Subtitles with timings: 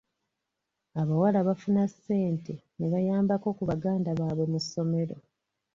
[1.01, 5.15] Abawala bafuna ssente ne bayambako ku baganda baabwe mu ssomero.